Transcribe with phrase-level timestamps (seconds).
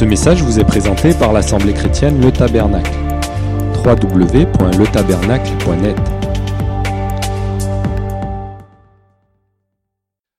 [0.00, 2.90] Ce message vous est présenté par l'Assemblée chrétienne Le Tabernacle.
[3.84, 5.98] www.letabernacle.net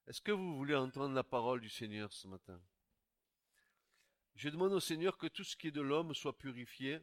[0.07, 2.59] Est-ce que vous voulez entendre la parole du Seigneur ce matin?
[4.33, 6.99] Je demande au Seigneur que tout ce qui est de l'homme soit purifié.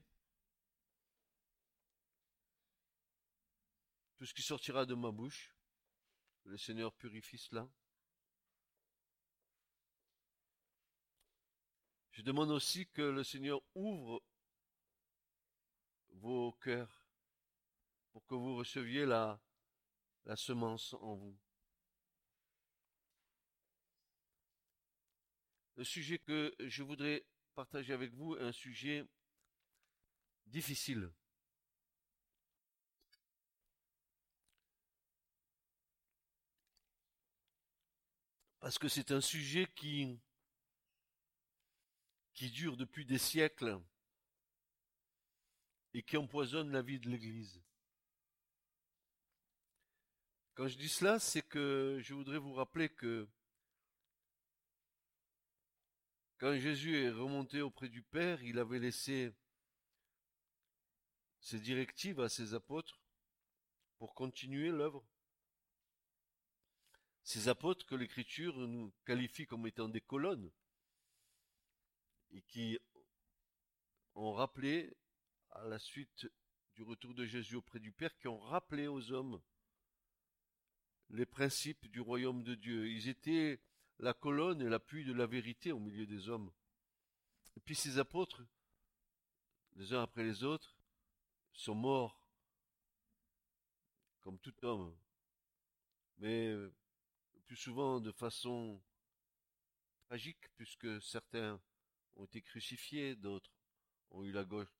[4.16, 5.54] Tout ce qui sortira de ma bouche,
[6.42, 7.68] le Seigneur purifie cela.
[12.18, 14.20] Je demande aussi que le Seigneur ouvre
[16.14, 17.06] vos cœurs
[18.10, 19.40] pour que vous receviez la,
[20.34, 21.38] semence en vous.
[25.76, 29.06] Le sujet que je voudrais partager avec vous est un sujet
[30.44, 31.12] difficile.
[38.58, 40.18] Parce que c'est un sujet qui,
[42.38, 43.80] qui dure depuis des siècles
[45.92, 47.60] et qui empoisonne la vie de l'Église.
[50.54, 53.28] Quand je dis cela, c'est que je voudrais vous rappeler que
[56.36, 59.32] quand Jésus est remonté auprès du Père, il avait laissé
[61.40, 63.00] ses directives à ses apôtres
[63.98, 65.04] pour continuer l'œuvre.
[67.24, 70.52] Ces apôtres que l'Écriture nous qualifie comme étant des colonnes
[72.32, 72.78] et qui
[74.14, 74.96] ont rappelé,
[75.50, 76.30] à la suite
[76.74, 79.40] du retour de Jésus auprès du Père, qui ont rappelé aux hommes
[81.10, 82.88] les principes du royaume de Dieu.
[82.88, 83.60] Ils étaient
[83.98, 86.52] la colonne et l'appui de la vérité au milieu des hommes.
[87.56, 88.42] Et puis ces apôtres,
[89.76, 90.76] les uns après les autres,
[91.52, 92.22] sont morts,
[94.20, 94.96] comme tout homme,
[96.18, 96.54] mais
[97.46, 98.80] plus souvent de façon
[100.02, 101.60] tragique, puisque certains
[102.18, 103.50] ont été crucifiés, d'autres
[104.10, 104.32] ont eu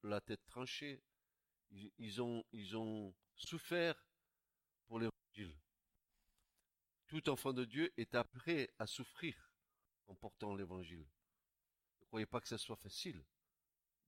[0.03, 1.03] la, tête tranchée.
[1.71, 4.07] Ils, ils, ont, ils ont souffert
[4.87, 5.57] pour l'évangile.
[7.07, 9.51] Tout enfant de Dieu est appelé à souffrir
[10.09, 11.07] en portant l'évangile.
[12.01, 13.25] Ne croyez pas que ce soit facile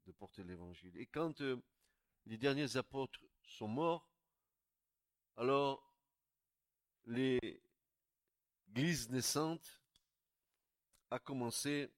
[0.07, 0.97] de porter l'évangile.
[0.97, 1.63] Et quand euh,
[2.27, 4.11] les derniers apôtres sont morts,
[5.37, 5.87] alors
[7.07, 7.61] l'église
[9.11, 9.83] naissante
[11.11, 11.91] a commencé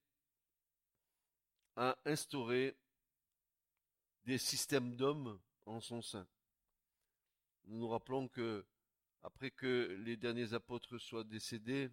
[1.77, 2.77] à instaurer
[4.25, 6.27] des systèmes d'hommes en son sein.
[7.65, 8.65] Nous nous rappelons que
[9.23, 11.91] après que les derniers apôtres soient décédés,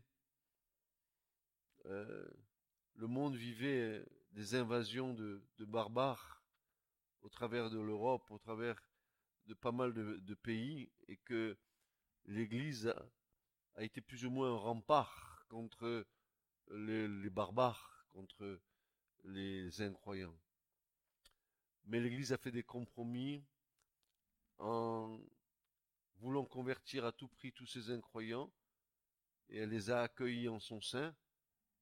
[1.85, 2.27] euh,
[2.95, 6.43] le monde vivait des invasions de, barbares
[7.21, 8.81] au travers de l'Europe, au travers
[9.45, 11.57] de pas mal de, pays, et que
[12.25, 13.09] l'Église a,
[13.75, 16.05] a, été plus ou moins un rempart contre
[16.71, 18.59] les barbares, contre
[19.23, 20.37] les incroyants.
[21.85, 23.43] Mais l'Église a fait des compromis
[24.59, 25.19] en
[26.17, 28.51] voulant convertir à tout prix tous ces incroyants,
[29.49, 31.15] et elle les a accueillis en son sein,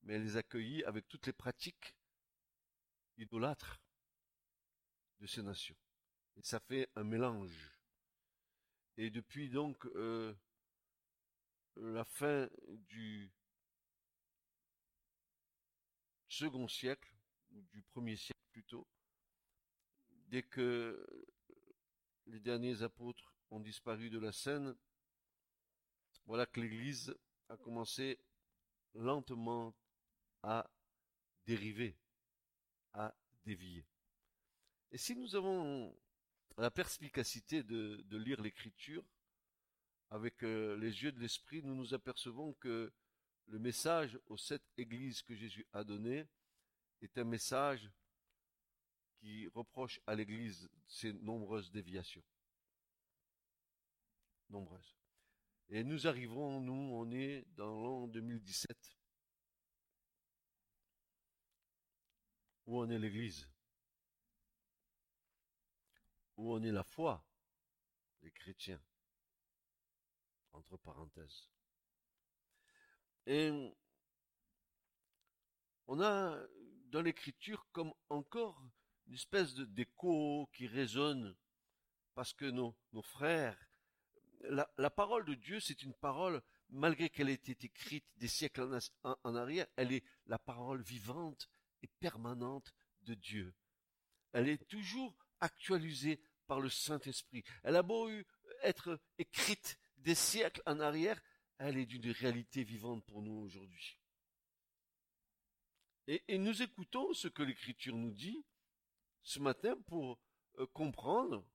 [0.03, 1.95] mais elle les a accueillis avec toutes les pratiques
[3.17, 3.81] idolâtres
[5.19, 5.75] de ces nations.
[6.37, 7.77] Et ça fait un mélange.
[8.95, 10.33] Et depuis donc euh,
[11.75, 13.31] la fin du
[16.27, 17.16] second siècle,
[17.51, 18.87] du premier siècle plutôt,
[20.27, 21.05] dès que
[22.25, 24.75] les derniers apôtres ont disparu de la scène,
[26.25, 27.15] voilà que l'Église
[27.49, 28.19] a commencé
[28.93, 29.75] lentement
[30.43, 30.69] à
[31.45, 31.97] dériver,
[32.93, 33.15] à
[33.45, 33.85] dévier.
[34.91, 35.97] Et si nous avons
[36.57, 39.03] la perspicacité de, lire l'Écriture
[40.09, 42.91] avec euh, les yeux de l'Esprit, nous nous apercevons que
[43.47, 46.27] le message aux sept églises que Jésus a donné
[47.01, 47.89] est un message
[49.17, 52.23] qui reproche à l'Église ses nombreuses déviations.
[54.49, 54.95] Nombreuses.
[55.69, 58.97] Et nous arrivons, nous, on est dans l'an 2017.
[62.67, 63.49] Où en est l'Église?
[66.37, 67.25] Où en est la foi
[68.21, 68.81] des chrétiens?
[70.53, 71.49] Entre parenthèses.
[73.25, 73.51] Et
[75.87, 76.41] on a
[76.87, 78.61] dans l'écriture comme encore
[79.07, 81.35] une espèce d'écho qui résonne
[82.15, 83.57] parce que nos, frères,
[84.41, 89.09] la, parole de Dieu, c'est une parole, malgré qu'elle ait été écrite des siècles en,
[89.09, 91.49] en, en, arrière, elle est la parole vivante
[91.83, 93.53] et permanente de Dieu.
[94.33, 97.43] Elle est toujours actualisée par le Saint-Esprit.
[97.63, 98.09] Elle a beau
[98.63, 101.21] être écrite des siècles en arrière,
[101.59, 103.99] elle est d'une réalité vivante pour nous aujourd'hui.
[106.07, 108.45] Et, nous écoutons ce que l'Écriture nous dit
[109.23, 110.17] ce matin pour
[110.57, 111.45] euh, comprendre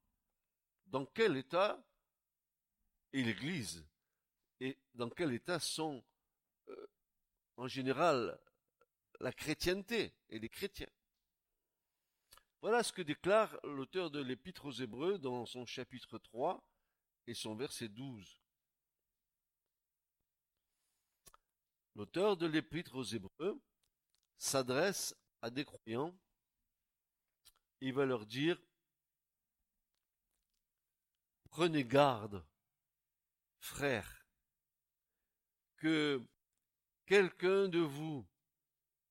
[0.86, 1.82] dans quel état
[3.14, 3.82] est l'Église
[4.60, 6.04] et dans quel état sont
[6.68, 6.86] euh,
[7.56, 8.38] en général
[9.20, 10.90] la chrétienté et les chrétiens.
[12.60, 16.62] Voilà ce que déclare l'auteur de l'Épître aux Hébreux dans son chapitre 3
[17.26, 18.38] et son verset 12.
[21.94, 23.58] L'auteur de l'Épître aux Hébreux
[24.42, 26.14] s'adresse à des croyants.
[27.80, 28.60] Il va leur dire
[31.50, 32.44] Prenez garde,
[33.60, 34.26] frères,
[35.76, 36.20] que
[37.06, 38.26] quelqu'un de vous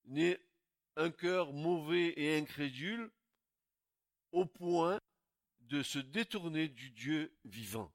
[0.05, 0.43] n'ait
[0.95, 3.11] un cœur mauvais et incrédule
[4.31, 4.99] au point
[5.59, 7.93] de se détourner du Dieu vivant.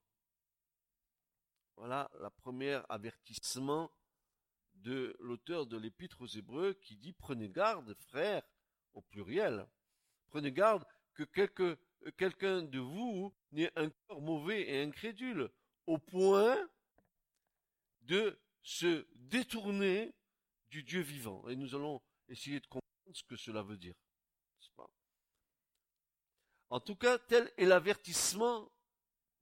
[1.76, 3.90] Voilà la première avertissement
[4.86, 8.44] de l'auteur de l'épître aux Hébreux qui dit prenez garde, frères,
[8.94, 9.66] au pluriel.
[10.28, 15.50] Prenez garde que quelqu'un de vous n'ait un cœur mauvais et incrédule,
[15.86, 16.56] au point
[18.02, 20.14] de se détourner
[20.68, 21.48] du Dieu vivant.
[21.48, 23.94] Et nous allons essayer de comprendre ce que cela veut dire.
[26.70, 28.70] En tout cas, tel est l'avertissement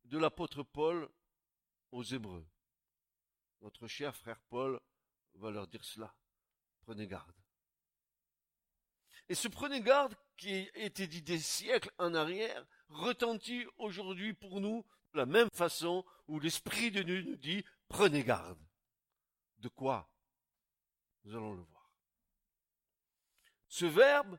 [0.05, 1.09] de l'apôtre Paul
[1.93, 2.47] aux Hébreux.
[3.61, 4.81] Notre cher frère Paul
[5.35, 6.15] va leur dire cela.
[6.83, 7.35] Prenez garde.
[9.29, 14.85] Et ce prenez garde qui était dit des siècles en arrière retentit aujourd'hui pour nous
[15.13, 18.59] de la même façon où l'Esprit de Dieu nous dit prenez garde.
[19.59, 20.11] De quoi
[21.25, 21.91] Nous allons le voir.
[23.69, 24.39] Ce verbe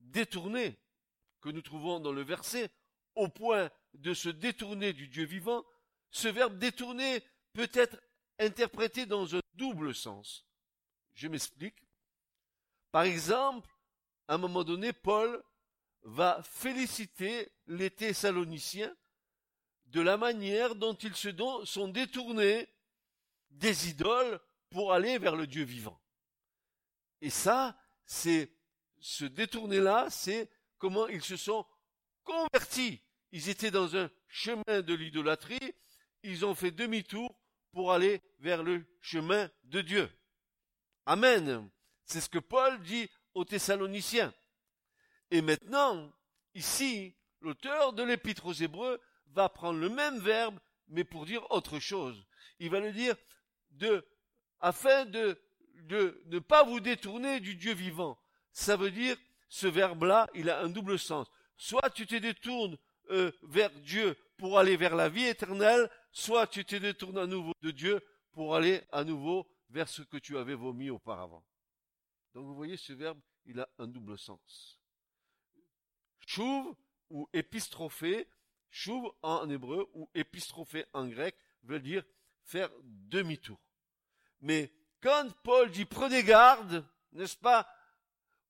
[0.00, 0.78] détourner
[1.40, 2.70] que nous trouvons dans le verset,
[3.14, 5.64] au point de se détourner du Dieu vivant,
[6.10, 8.00] ce verbe détourner peut être
[8.38, 10.46] interprété dans un double sens.
[11.12, 11.76] Je m'explique.
[12.90, 13.68] Par exemple,
[14.28, 15.42] à un moment donné, Paul
[16.02, 18.94] va féliciter les Thessaloniciens
[19.86, 21.30] de la manière dont ils se
[21.64, 22.68] sont détournés
[23.50, 24.40] des idoles
[24.70, 26.00] pour aller vers le Dieu vivant.
[27.20, 27.76] Et ça,
[28.06, 28.50] c'est
[29.00, 31.66] ce détourner-là, c'est comment ils se sont
[32.22, 33.02] convertis.
[33.32, 35.74] Ils étaient dans un chemin de l'idolâtrie,
[36.22, 37.34] ils ont fait demi-tour
[37.78, 40.10] pour aller vers le chemin de Dieu.
[41.06, 41.70] Amen.
[42.06, 44.34] C'est ce que Paul dit aux Thessaloniciens.
[45.30, 46.12] Et maintenant,
[46.54, 50.58] ici, l'auteur de l'épître aux Hébreux va prendre le même verbe,
[50.88, 52.20] mais pour dire autre chose.
[52.58, 53.14] Il va le dire
[53.70, 54.04] de,
[54.58, 55.40] afin de,
[55.84, 58.18] de ne pas vous détourner du Dieu vivant.
[58.50, 59.16] Ça veut dire
[59.48, 61.28] ce verbe-là, il a un double sens.
[61.56, 62.76] Soit tu te détournes
[63.10, 67.52] euh, vers Dieu pour aller vers la vie éternelle, soit tu te détournes à nouveau
[67.62, 68.00] de Dieu
[68.32, 71.44] pour aller à nouveau vers ce que tu avais vomi auparavant.
[72.34, 74.78] Donc vous voyez, ce verbe, il a un double sens.
[76.26, 76.74] Chouv
[77.10, 78.28] ou épistrophée,
[78.70, 82.04] chouv en hébreu ou épistrophée en grec veut dire
[82.44, 83.58] faire demi-tour.
[84.40, 87.68] Mais quand Paul dit prenez garde, n'est-ce pas,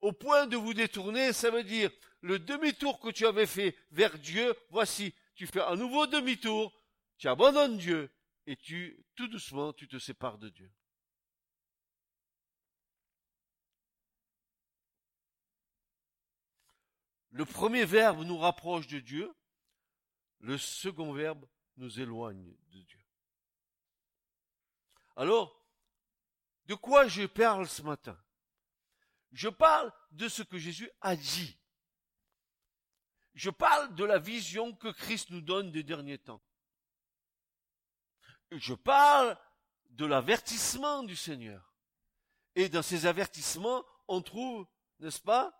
[0.00, 1.90] au point de vous détourner, ça veut dire
[2.20, 6.72] le demi-tour que tu avais fait vers Dieu, voici, tu fais un nouveau demi-tour,
[7.18, 8.10] tu abandonnes Dieu
[8.46, 10.72] et tu, tout doucement, tu te sépares de Dieu.
[17.30, 19.32] Le premier verbe nous rapproche de Dieu,
[20.40, 21.46] le second verbe
[21.76, 23.00] nous éloigne de Dieu.
[25.16, 25.62] Alors,
[26.66, 28.18] de quoi je parle ce matin?
[29.32, 31.58] Je parle de ce que Jésus a dit.
[33.34, 36.42] Je parle de la vision que Christ nous donne des derniers temps.
[38.52, 39.36] Je parle
[39.90, 41.74] de l'avertissement du Seigneur.
[42.54, 44.66] Et dans ces avertissements, on trouve,
[45.00, 45.54] n'est-ce pas,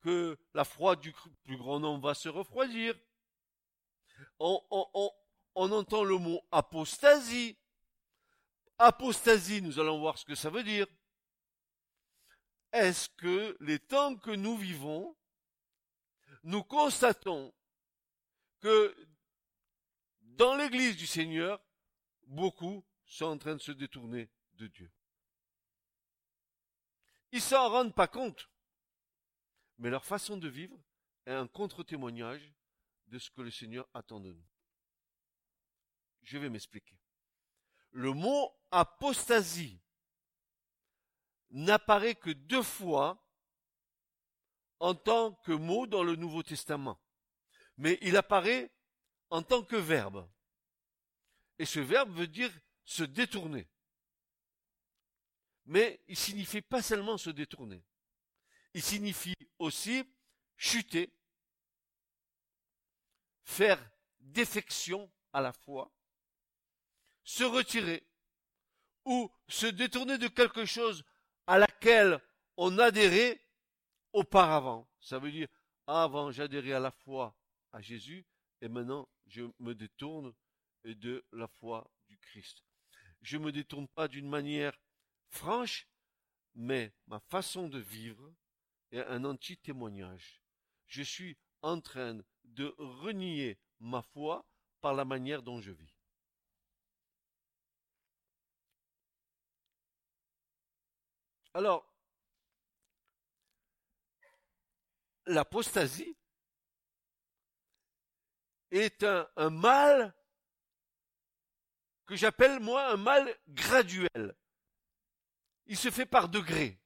[0.00, 1.12] que la foi du
[1.44, 2.94] plus grand nombre va se refroidir.
[4.38, 4.60] On,
[5.54, 7.56] on entend le mot apostasie.
[8.78, 10.86] Apostasie, nous allons voir ce que ça veut dire
[12.72, 15.16] est-ce que les temps que nous vivons,
[16.44, 17.52] nous constatons
[18.60, 18.94] que
[20.20, 21.60] dans l'église du Seigneur,
[22.28, 24.90] beaucoup sont en train de se détourner de Dieu.
[27.32, 28.48] Ils s'en rendent pas compte,
[29.78, 30.78] mais leur façon de vivre
[31.26, 32.54] est un contre-témoignage
[33.08, 34.46] de ce que le Seigneur attend de nous.
[36.22, 36.98] Je vais m'expliquer.
[37.90, 39.80] Le mot apostasie
[41.50, 43.24] n'apparaît que deux fois
[44.80, 47.00] en tant que mot dans le Nouveau Testament.
[47.76, 48.70] Mais il apparaît
[49.30, 50.28] en tant que verbe.
[51.58, 52.52] Et ce verbe veut dire
[52.84, 53.68] se détourner.
[55.66, 57.84] Mais il signifie pas seulement se détourner.
[58.74, 60.04] il signifie aussi
[60.56, 61.12] chuter,
[63.44, 63.78] faire
[64.20, 65.92] défection à la foi,
[67.24, 68.06] se retirer
[69.04, 71.04] ou se détourner de quelque chose
[71.46, 72.20] à laquelle
[72.56, 73.42] on adhérait
[74.12, 74.88] auparavant.
[75.00, 75.48] Ça veut dire,
[75.86, 77.34] avant j'adhérais à la foi
[77.72, 78.26] à Jésus
[78.60, 80.34] et maintenant je me détourne
[80.84, 82.64] de la foi du Christ.
[83.22, 84.78] Je ne me détourne pas d'une manière
[85.30, 85.88] franche,
[86.54, 88.32] mais ma façon de vivre
[88.90, 90.42] est un anti-témoignage.
[90.86, 94.46] Je suis en train de renier ma foi
[94.80, 95.94] par la manière dont je vis.
[101.54, 101.92] Alors,
[105.26, 106.16] l'apostasie
[108.70, 110.14] est un mal
[112.08, 114.34] que j'appelle moi un mal graduel.
[115.66, 116.80] Il se fait par degrés.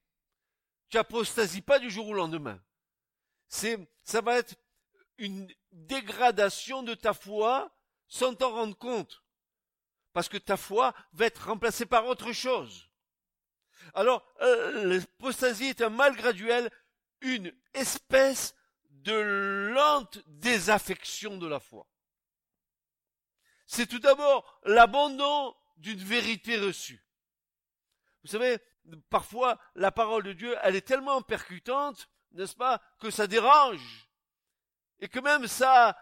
[0.90, 2.60] Tu apostasies pas du jour au lendemain.
[3.48, 4.56] C'est, ça va être
[5.18, 7.72] une dégradation de ta foi
[8.08, 9.22] sans t'en rendre compte.
[10.12, 12.90] Parce que ta foi va être remplacée par autre chose.
[13.94, 16.68] Alors, euh, l'apostasie est un mal graduel,
[17.20, 18.54] une espèce
[18.90, 21.86] de lente désaffection de la foi.
[23.72, 27.02] C'est tout d'abord l'abandon d'une vérité reçue.
[28.22, 28.58] Vous savez,
[29.08, 34.10] parfois, la parole de Dieu, elle est tellement percutante, n'est-ce pas, que ça dérange.
[34.98, 35.96] Et que même ça,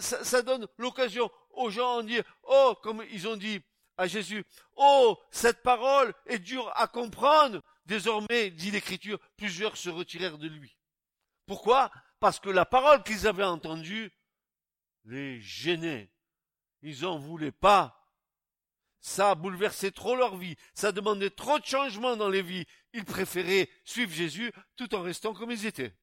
[0.00, 3.62] ça, donne l'occasion aux gens de dire, oh, comme ils ont dit
[3.96, 4.44] à Jésus,
[4.74, 7.62] oh, cette parole est dure à comprendre.
[7.86, 10.76] Désormais, dit l'Écriture, plusieurs se retirèrent de lui.
[11.46, 11.92] Pourquoi?
[12.18, 14.12] Parce que la parole qu'ils avaient entendue
[15.04, 16.10] les gênait.
[16.86, 17.98] Ils n'en voulaient pas.
[19.00, 20.54] Ça a bouleversé trop leur vie.
[20.74, 22.66] Ça demandait trop de changements dans les vies.
[22.92, 25.96] Ils préféraient suivre Jésus tout en restant comme ils étaient.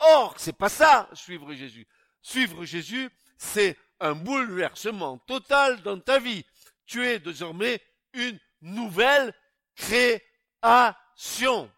[0.00, 1.86] Or, c'est pas ça, suivre Jésus.
[2.20, 6.44] Suivre Jésus, c'est un bouleversement total dans ta vie.
[6.84, 7.80] Tu es désormais
[8.14, 9.32] une nouvelle
[9.76, 11.70] création.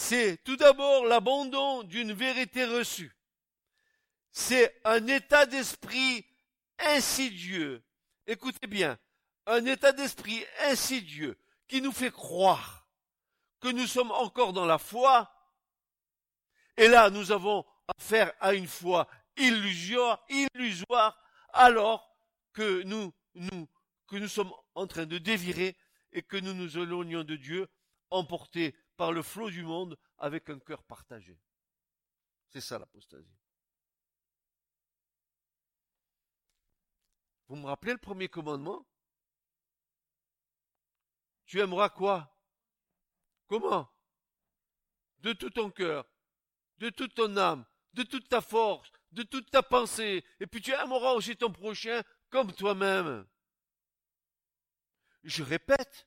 [0.00, 3.14] C'est tout d'abord l'abandon d'une vérité reçue.
[4.32, 6.24] C'est un état d'esprit
[6.78, 7.84] insidieux.
[8.26, 8.98] Écoutez bien,
[9.46, 11.38] un état d'esprit insidieux
[11.68, 12.88] qui nous fait croire
[13.60, 15.30] que nous sommes encore dans la foi.
[16.78, 17.66] Et là, nous avons
[17.98, 22.10] affaire à une foi illusoire, illusoire, alors
[22.54, 23.68] que nous, nous,
[24.08, 25.76] que nous sommes en train de dévirer
[26.12, 27.68] et que nous nous éloignons de Dieu,
[28.08, 31.40] emportés par le flot du monde avec un cœur partagé.
[32.50, 33.40] C'est ça l'apostasie.
[37.48, 38.86] Vous me rappelez le premier commandement?
[41.46, 42.30] Tu aimeras quoi?
[43.46, 43.90] Comment?
[45.20, 46.06] De tout ton cœur,
[46.76, 47.64] de toute ton âme,
[47.94, 52.02] de toute ta force, de toute ta pensée, et puis tu aimeras aussi ton prochain
[52.28, 53.26] comme toi-même.
[55.24, 56.06] Je répète,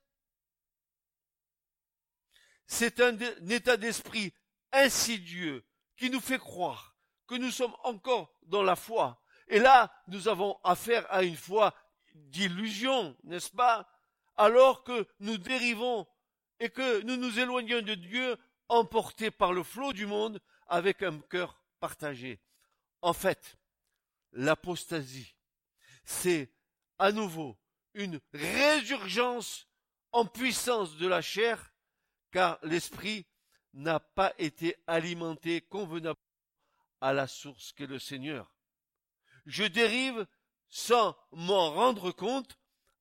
[2.73, 3.15] c'est un,
[3.49, 4.33] état d'esprit
[4.71, 5.63] insidieux
[5.95, 6.95] qui nous fait croire
[7.27, 9.21] que nous sommes encore dans la foi.
[9.47, 11.75] Et là, nous avons affaire à une foi
[12.15, 13.87] d'illusion, n'est-ce pas?
[14.37, 16.07] Alors que nous dérivons
[16.59, 18.37] et que nous nous éloignons de Dieu,
[18.69, 22.41] emportés par le flot du monde, avec un cœur partagé.
[23.03, 23.55] En fait,
[24.31, 25.35] l'apostasie,
[26.05, 26.51] c'est
[26.97, 27.55] à nouveau
[27.93, 29.67] une résurgence
[30.11, 31.72] en puissance de la chair
[32.33, 33.27] car l'esprit
[33.73, 36.19] n'a pas été alimenté convenablement
[36.99, 38.51] à la source qu'est le Seigneur.
[39.45, 40.25] Je dérive
[40.67, 42.57] sans m'en rendre compte,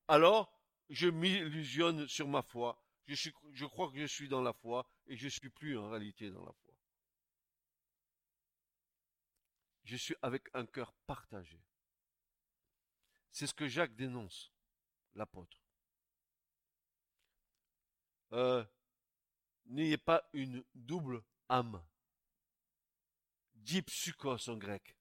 [0.06, 0.52] alors
[0.90, 2.78] je m'illusionne sur ma foi.
[3.06, 6.30] Je, crois que je suis dans la foi et je ne suis plus en réalité
[6.30, 6.74] dans la foi.
[9.84, 11.60] Je suis avec un cœur partagé.
[13.30, 14.52] C'est ce que Jacques dénonce,
[15.14, 15.58] l'apôtre.
[18.32, 18.64] Euh,
[19.72, 21.82] n'ayez pas une double âme.
[23.54, 24.96] Dipsukos en grec.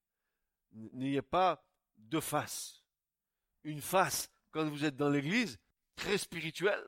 [0.71, 1.63] N'ayez pas
[1.97, 2.83] deux faces.
[3.63, 5.59] Une face quand vous êtes dans l'église,
[5.95, 6.87] très spirituelle.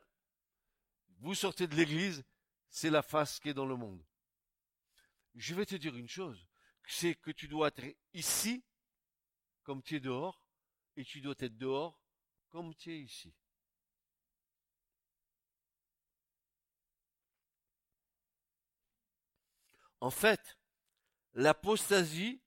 [1.18, 2.24] Vous sortez de l'église,
[2.68, 4.04] c'est la face qui est dans le monde.
[5.34, 6.46] Je vais te dire une chose,
[6.86, 8.64] c'est que tu dois être ici
[9.62, 10.44] comme tu es dehors,
[10.96, 12.00] et tu dois être dehors
[12.50, 13.34] comme tu es ici.
[20.04, 20.58] En fait,
[21.32, 22.42] l'apostasie,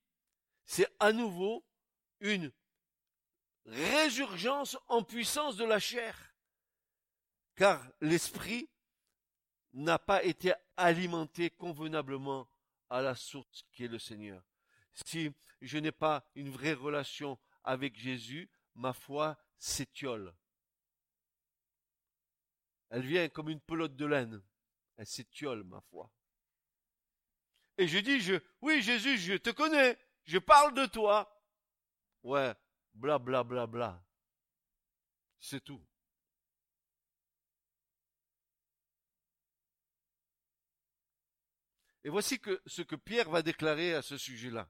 [0.63, 1.65] c'est à nouveau
[2.19, 2.51] une
[3.65, 6.35] résurgence en puissance de la chair,
[7.55, 8.69] car l'esprit
[9.73, 12.47] n'a pas été alimenté convenablement
[12.91, 14.43] à la source qui est le Seigneur.
[14.93, 20.31] Si je n'ai pas une vraie relation avec Jésus, ma foi s'étiole.
[22.91, 24.43] Elle vient comme une pelote de laine.
[24.95, 26.11] Elle s'étiole, ma foi.
[27.77, 28.19] Et je dis,
[28.61, 29.97] oui, Jésus, je te connais.
[30.23, 31.41] Je parle de toi.
[32.23, 32.53] Ouais,
[32.93, 34.03] bla bla bla bla.
[35.39, 35.81] C'est tout.
[42.03, 44.69] Et voici ce que Pierre va déclarer à ce sujet-là.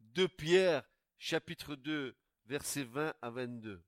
[0.00, 0.82] De Pierre,
[1.18, 3.84] chapitre 2, versets 20 à 22.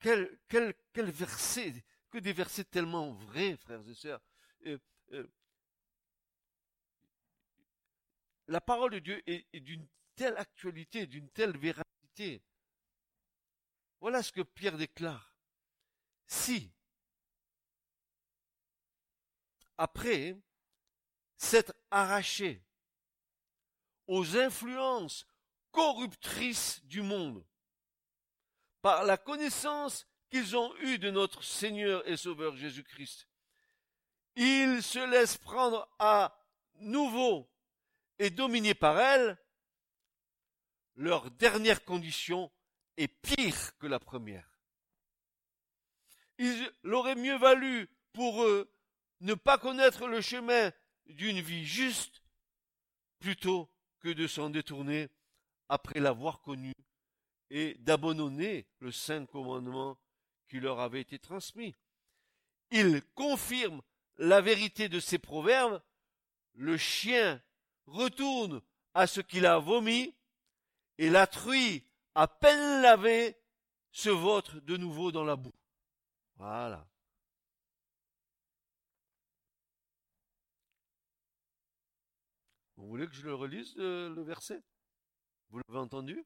[0.00, 0.38] Quel,
[0.94, 4.20] verset, que des versets tellement vrais, frères et sœurs.
[4.66, 4.78] Euh,
[5.12, 5.26] euh,
[8.46, 12.42] la parole de Dieu est, est d'une telle actualité, d'une telle véracité.
[14.00, 15.34] Voilà ce que Pierre déclare.
[16.26, 16.72] Si,
[19.78, 20.36] après
[21.36, 22.62] s'être arraché
[24.08, 25.24] aux influences
[25.70, 27.46] corruptrices du monde,
[28.82, 33.28] par la connaissance qu'ils ont eue de notre Seigneur et Sauveur Jésus-Christ.
[34.36, 36.38] Ils se laissent prendre à
[36.76, 37.50] nouveau
[38.18, 39.38] et dominer par elle,
[40.96, 42.50] leur dernière condition
[42.96, 44.58] est pire que la première.
[46.38, 48.72] Il aurait mieux valu pour eux
[49.20, 50.72] ne pas connaître le chemin
[51.06, 52.22] d'une vie juste
[53.18, 53.70] plutôt
[54.00, 55.08] que de s'en détourner
[55.68, 56.72] après l'avoir connu
[57.50, 59.98] et d'abandonner le saint commandement
[60.48, 61.74] qui leur avait été transmis.
[62.70, 63.82] Il confirme
[64.16, 65.82] la vérité de ces proverbes.
[66.54, 67.42] Le chien
[67.86, 68.60] retourne
[68.94, 70.14] à ce qu'il a vomi
[70.98, 73.36] et la truie, à peine lavée,
[73.92, 75.54] se vautre de nouveau dans la boue.
[76.36, 76.86] Voilà.
[82.76, 84.62] Vous voulez que je le relise, le, le verset?
[85.50, 86.24] Vous l'avez entendu?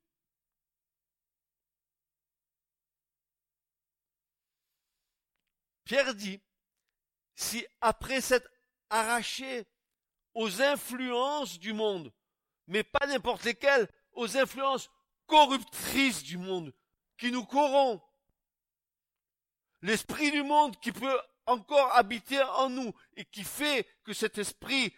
[5.92, 6.40] Pierre dit,
[7.34, 8.48] si après s'être
[8.88, 9.66] arraché
[10.32, 12.10] aux influences du monde,
[12.66, 14.88] mais pas n'importe lesquelles, aux influences
[15.26, 16.72] corruptrices du monde,
[17.18, 18.02] qui nous corrompent,
[19.82, 24.94] l'esprit du monde qui peut encore habiter en nous et qui fait que cet esprit,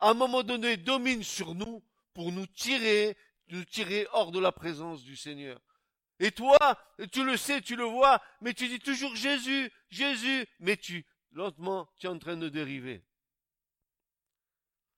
[0.00, 3.16] à un moment donné, domine sur nous pour nous tirer,
[3.48, 5.58] nous tirer hors de la présence du Seigneur.
[6.20, 6.58] Et toi,
[7.12, 11.90] tu le sais, tu le vois, mais tu dis toujours Jésus, Jésus, mais tu, lentement,
[11.98, 13.02] tu es en train de dériver.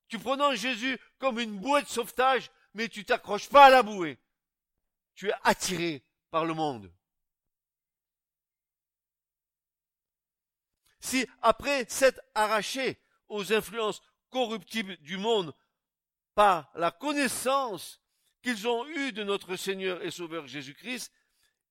[0.09, 4.19] Tu prononces Jésus comme une bouée de sauvetage, mais tu t'accroches pas à la bouée.
[5.15, 6.93] Tu es attiré par le monde.
[10.99, 15.55] Si après s'être arraché aux influences corruptibles du monde
[16.35, 18.02] par la connaissance
[18.43, 21.13] qu'ils ont eue de notre Seigneur et Sauveur Jésus-Christ,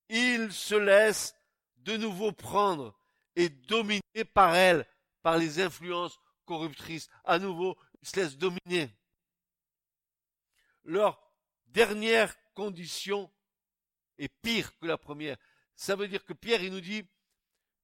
[0.10, 1.36] ils se laissent
[1.78, 2.98] de nouveau prendre
[3.36, 4.86] et dominer par elle,
[5.22, 7.10] par les influences corruptrices.
[7.24, 8.90] À nouveau, ils se laissent dominer.
[10.84, 11.22] Leur
[11.68, 13.32] dernière condition
[14.18, 15.38] est pire que la première.
[15.76, 17.06] Ça veut dire que Pierre, il nous dit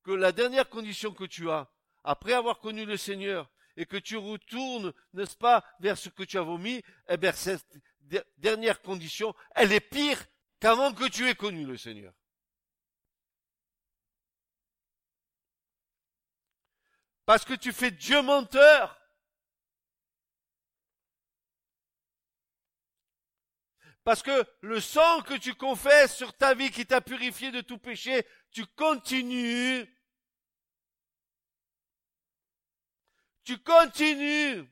[0.04, 1.70] que la dernière condition que tu as,
[2.04, 6.38] après avoir connu le Seigneur, et que tu retournes, n'est-ce pas, vers ce que tu
[6.38, 7.66] as vomi, eh bien, cette
[8.38, 10.24] dernière condition, elle est pire
[10.60, 12.14] qu'avant que tu aies connu le Seigneur.
[17.26, 18.98] Parce que tu fais Dieu menteur.
[24.06, 27.78] Parce que le sang que tu confesses sur ta vie qui t'a purifié de tout
[27.78, 29.86] péché, tu continues.
[33.44, 34.66] Tu continues.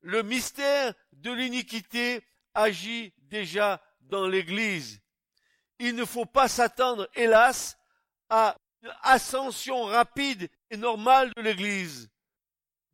[0.00, 2.22] Le mystère de l'iniquité
[2.54, 5.00] agit déjà dans l'Église
[5.78, 7.78] il ne faut pas s'attendre, hélas,
[8.28, 12.10] à une ascension rapide et normale de l'Église.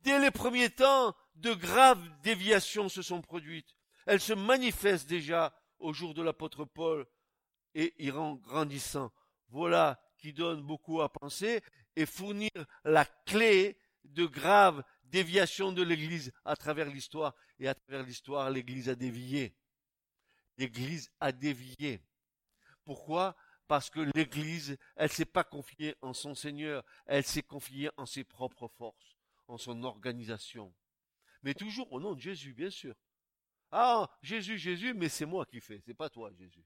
[0.01, 3.75] Dès les premiers temps, de graves déviations se sont produites.
[4.05, 7.05] Elles se manifestent déjà au jour de l'apôtre Paul
[7.73, 9.11] et iront grandissant.
[9.49, 11.61] Voilà qui donne beaucoup à penser
[11.95, 12.51] et fournir
[12.83, 17.35] la clé de graves déviations de l'Église à travers l'histoire.
[17.59, 19.55] Et à travers l'histoire, l'Église a dévié.
[20.57, 22.01] L'Église a dévié.
[22.83, 23.35] Pourquoi?
[23.67, 28.23] Parce que l'Église, elle s'est pas confiée en son Seigneur, elle s'est confiée en ses
[28.23, 30.73] propres forces, en son organisation.
[31.41, 32.95] Mais toujours au nom de Jésus, bien sûr.
[33.71, 36.63] Ah, Jésus, Jésus, mais c'est moi qui fais, c'est pas toi, Jésus.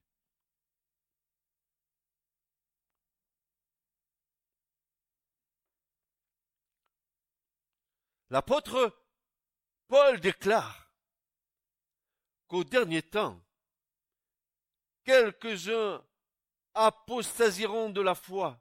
[8.30, 8.96] L'apôtre
[9.88, 10.92] Paul déclare
[12.46, 13.40] qu'au dernier temps,
[15.04, 16.04] quelques-uns
[16.74, 18.60] apostasieront de la foi,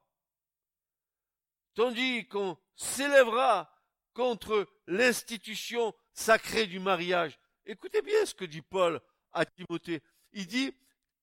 [1.75, 3.71] tandis qu'on s'élèvera
[4.13, 7.39] contre l'institution sacrée du mariage.
[7.65, 8.99] Écoutez bien ce que dit Paul
[9.32, 10.01] à Timothée.
[10.34, 10.75] Il dit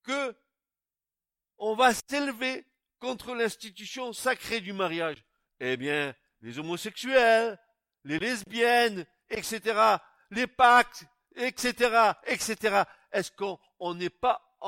[0.03, 0.35] que
[1.57, 2.65] on va s'élever
[2.99, 5.23] contre l'institution sacrée du mariage.
[5.59, 7.59] Eh bien, les homosexuels,
[8.07, 9.97] les lesbiennes, etc.,
[10.31, 12.83] les pactes, etc., etc.
[13.11, 13.59] Est-ce qu'on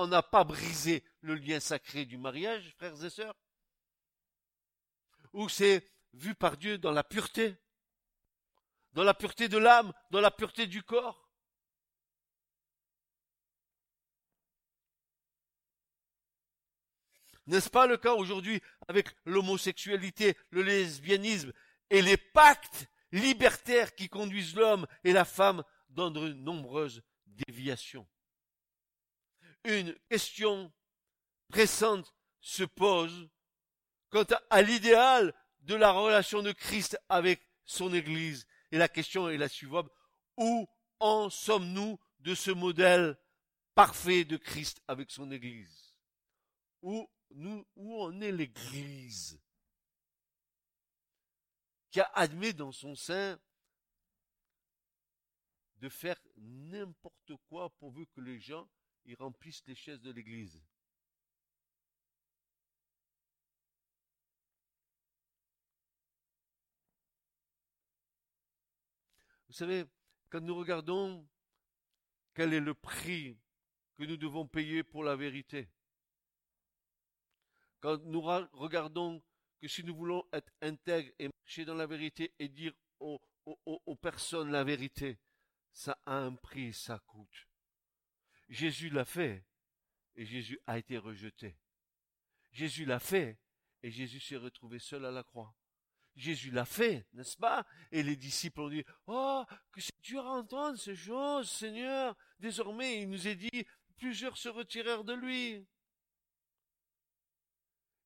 [0.07, 3.35] n'a pas brisé le lien sacré du mariage, frères et sœurs?
[5.31, 7.55] Ou c'est vu par Dieu dans la pureté?
[8.91, 11.29] Dans la pureté de l'âme, dans la pureté du corps?
[17.47, 21.53] N'est-ce pas le cas aujourd'hui avec l'homosexualité, le lesbianisme
[21.89, 22.87] et les pactes?
[23.11, 28.07] Libertaires qui conduisent l'homme et la femme dans de nombreuses déviations.
[29.65, 30.71] Une question
[31.49, 33.29] pressante se pose
[34.09, 38.47] quant à l'idéal de la relation de Christ avec son Église.
[38.71, 39.89] Et la question est la suivante.
[40.37, 40.67] Où
[40.99, 43.17] en sommes-nous de ce modèle
[43.75, 45.95] parfait de Christ avec son Église?
[46.81, 47.07] Où,
[47.75, 49.39] en est l'Église?
[51.99, 53.37] Qui a admis dans son sein
[55.79, 58.69] de faire n'importe quoi pourvu que les gens
[59.03, 60.63] y remplissent les chaises de l'église.
[69.47, 69.83] Vous savez,
[70.29, 71.27] quand nous regardons
[72.33, 73.37] quel est le prix
[73.97, 75.67] que nous devons payer pour la vérité,
[77.81, 79.21] quand nous regardons
[79.59, 84.51] que si nous voulons être intègres et dans la vérité et dire aux, aux, personnes
[84.51, 85.19] la vérité,
[85.71, 87.47] ça a un prix, ça coûte.
[88.47, 89.45] Jésus l'a fait
[90.15, 91.57] et Jésus a été rejeté.
[92.51, 93.39] Jésus l'a fait
[93.81, 95.55] et Jésus s'est retrouvé seul à la croix.
[96.15, 97.65] Jésus l'a fait, n'est-ce pas?
[97.91, 102.15] Et les disciples ont dit, oh, que c'est dur à entendre ces choses, Seigneur.
[102.39, 105.65] Désormais, il nous est dit, plusieurs se retirèrent de lui.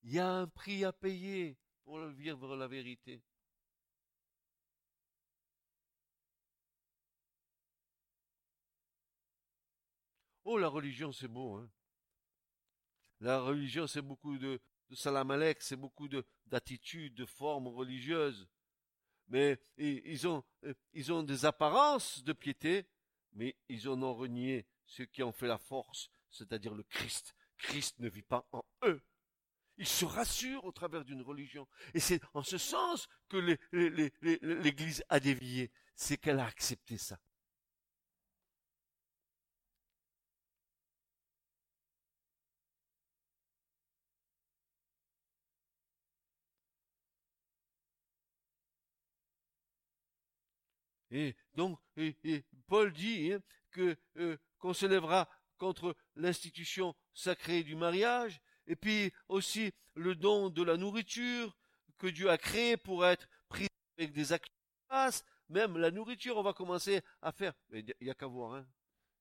[0.04, 3.24] Il y a un prix à payer pour vivre la vérité.
[10.46, 11.70] Oh, la religion, c'est beau, hein.
[13.20, 18.50] La religion, c'est beaucoup de, de salamalek, c'est beaucoup de, d'attitudes, de formes religieuses.
[19.28, 22.86] Mais ils ont, euh, ils ont des apparences de piété,
[23.32, 27.34] mais ils en ont renié ce qui en fait la force, c'est-à-dire le Christ.
[27.58, 29.02] Christ ne vit pas en eux.
[29.78, 31.68] Il se rassure au travers d'une religion.
[31.94, 33.38] Et c'est en ce sens que
[33.72, 35.72] l'Église a dévié.
[35.96, 37.18] C'est qu'elle a accepté ça.
[51.14, 51.80] Et donc,
[52.68, 53.40] Paul dit hein,
[54.18, 60.64] euh, qu'on se lèvera contre l'institution sacrée du mariage, et puis aussi le don de
[60.64, 61.56] la nourriture
[61.98, 64.54] que Dieu a créé pour être pris avec des actions
[65.50, 67.54] même la nourriture, on va commencer à faire.
[67.72, 68.68] Il n'y a qu'à voir, hein.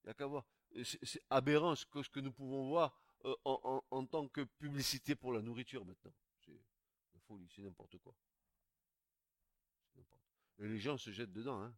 [0.02, 0.44] Il n'y a qu'à voir.
[0.82, 5.84] C'est aberrant ce que, nous pouvons voir euh, en, tant que publicité pour la nourriture
[5.84, 6.12] maintenant.
[6.44, 6.58] C'est
[7.26, 8.14] folie, c'est n'importe quoi.
[10.62, 11.74] Les gens se jettent dedans, hein.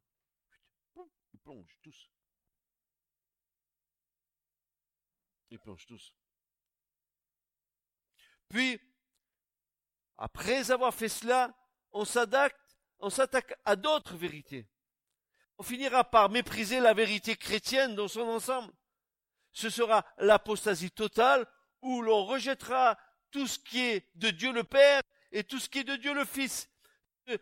[1.32, 2.10] Ils plongent tous.
[5.50, 6.14] Ils plongent tous.
[8.50, 8.78] Puis,
[10.18, 11.56] après avoir fait cela,
[11.92, 12.54] on s'attaque,
[12.98, 14.68] on s'attaque à d'autres vérités.
[15.56, 18.72] On finira par mépriser la vérité chrétienne dans son ensemble.
[19.52, 21.46] Ce sera l'apostasie totale
[21.80, 22.98] où l'on rejettera
[23.30, 25.00] tout ce qui est de Dieu le Père
[25.32, 26.68] et tout ce qui est de Dieu le Fils.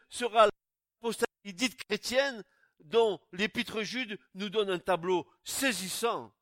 [0.09, 0.49] Sera
[1.45, 2.45] l'apostasie dite chrétienne
[2.85, 6.35] dont l'épître Jude nous donne un tableau saisissant.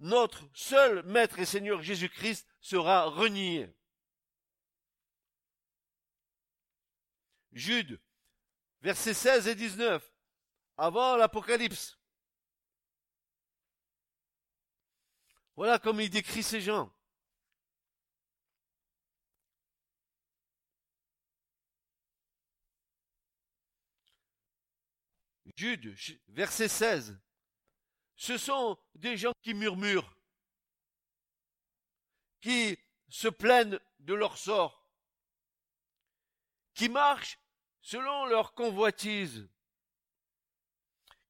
[0.00, 3.72] Notre seul Maître et Seigneur Jésus-Christ sera renié.
[7.52, 8.00] Jude,
[8.80, 10.12] versets 16 et 19,
[10.76, 11.98] avant l'Apocalypse.
[15.54, 16.92] Voilà comme il décrit ces gens.
[25.56, 25.94] Jude,
[26.28, 27.18] verset 16.
[28.16, 30.16] Ce sont des gens qui murmurent,
[32.40, 34.86] qui se plaignent de leur sort,
[36.74, 37.38] qui marchent
[37.80, 39.48] selon leur convoitise,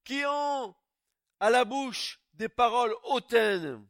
[0.05, 0.75] qui ont
[1.41, 3.89] à la bouche des paroles hautaines,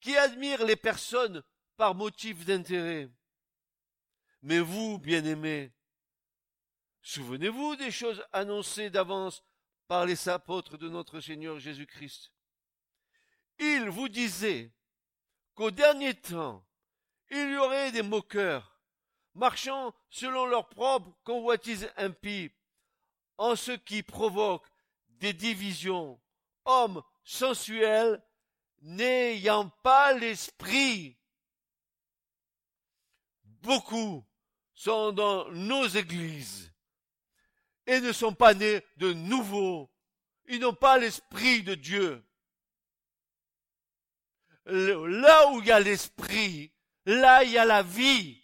[0.00, 1.42] qui admirent les personnes
[1.76, 3.10] par motif d'intérêt.
[4.42, 5.72] Mais vous, bien-aimés,
[7.04, 9.44] souvenez-vous des choses annoncées d'avance
[9.86, 12.32] par les apôtres de notre Seigneur Jésus-Christ.
[13.58, 14.72] Ils vous disaient
[15.54, 16.66] qu'au dernier temps,
[17.30, 18.80] il y aurait des moqueurs,
[19.34, 22.50] marchant selon leur propre convoitise impie,
[23.36, 24.66] en ce qui provoque
[25.08, 26.20] des divisions,
[26.64, 28.22] hommes sensuels,
[28.80, 31.18] n'ayant pas l'esprit.
[33.44, 34.24] Beaucoup
[34.74, 36.73] sont dans nos églises
[37.86, 39.90] et ne sont pas nés de nouveau.
[40.46, 42.24] Ils n'ont pas l'esprit de Dieu.
[44.66, 46.72] Là où il y a l'esprit,
[47.04, 48.40] là il y a la vie.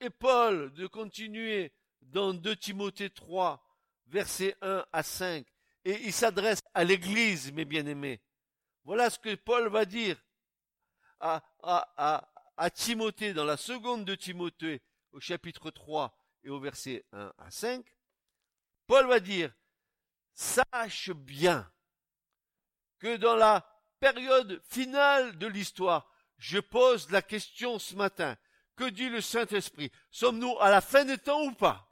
[0.00, 3.62] Et Paul de continuer dans 2 Timothée 3,
[4.06, 5.44] versets 1 à 5,
[5.84, 8.20] et il s'adresse à l'Église, mes bien-aimés.
[8.88, 10.16] Voilà ce que Paul va dire
[11.20, 11.42] à,
[12.72, 14.80] Timothée dans la seconde de Timothée
[15.12, 17.84] au chapitre 3 et au verset 1 à 5.
[18.86, 19.52] Paul va dire,
[20.32, 21.70] sache bien
[22.98, 23.70] que dans la
[24.00, 28.38] période finale de l'histoire, je pose la question ce matin,
[28.74, 29.92] que dit le Saint-Esprit?
[30.10, 31.90] Sommes-nous à la fin des temps ou pas?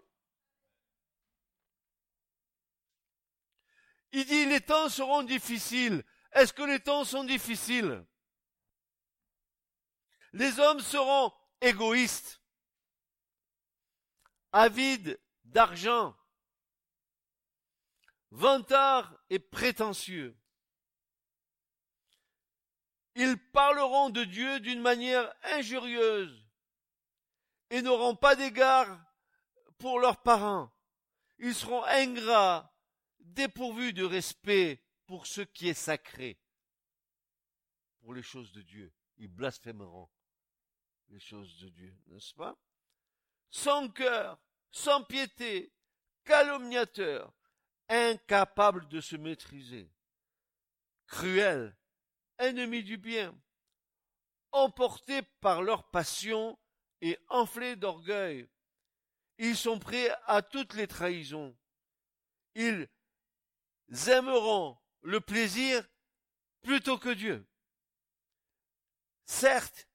[4.12, 6.02] Il dit les temps seront difficiles.
[6.36, 8.04] Est-ce que les temps sont difficiles?
[10.34, 12.42] Les hommes seront égoïstes,
[14.52, 16.14] avides d'argent,
[18.32, 20.38] vantards et prétentieux.
[23.14, 26.46] Ils parleront de Dieu d'une manière injurieuse
[27.70, 29.00] et n'auront pas d'égard
[29.78, 30.70] pour leurs parents.
[31.38, 32.76] Ils seront ingrats,
[33.20, 36.38] dépourvus de respect pour ce qui est sacré,
[38.00, 38.92] pour les choses de Dieu.
[39.18, 40.10] Ils blasphémeront
[41.08, 42.58] les choses de Dieu, n'est-ce pas?
[43.50, 44.38] Sans cœur,
[44.70, 45.72] sans piété,
[46.24, 47.32] calomniateurs,
[47.88, 49.90] incapables de se maîtriser,
[51.06, 51.76] cruels,
[52.38, 53.38] ennemis du bien,
[54.52, 56.58] emportés par leur passion
[57.00, 58.48] et enflés d'orgueil.
[59.38, 61.56] Ils sont prêts à toutes les trahisons.
[62.54, 62.88] Ils
[64.08, 65.86] aimeront le plaisir
[66.62, 67.46] plutôt que Dieu.
[69.24, 69.88] Certes,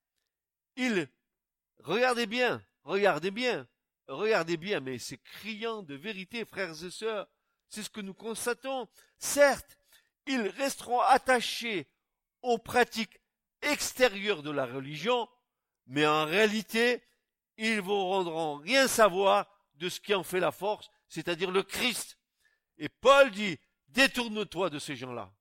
[0.78, 1.08] ils,
[1.80, 3.68] regardez bien, regardez bien,
[4.08, 7.28] regardez bien, mais c'est criant de vérité, frères et sœurs,
[7.68, 8.88] c'est ce que nous constatons.
[9.18, 9.78] Certes,
[10.28, 11.90] ils resteront attachés
[12.42, 13.20] aux pratiques
[13.62, 15.28] extérieures de la religion,
[15.88, 17.04] mais en réalité,
[17.58, 22.18] ils vous rendront rien savoir de ce qui en fait la force, c'est-à-dire le Christ.
[22.78, 23.60] Et Paul dit,
[23.94, 25.32] détourne-toi de ces gens-là.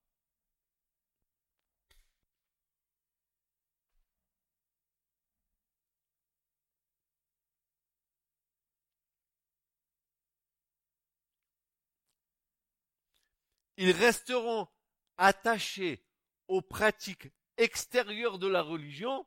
[13.76, 14.68] Ils resteront
[15.16, 16.04] attachés
[16.48, 19.26] aux pratiques extérieures de la religion,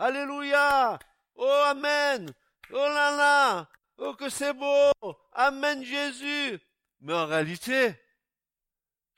[0.00, 0.98] Alléluia.
[1.34, 2.32] Oh, Amen.
[2.70, 3.68] Oh là là.
[3.98, 4.92] Oh, que c'est beau.
[5.32, 6.58] Amen, Jésus.
[7.00, 7.94] Mais en réalité,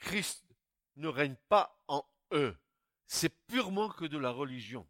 [0.02, 0.44] Christ
[0.96, 2.56] ne règne pas en eux.
[3.06, 4.86] C'est purement que de la religion.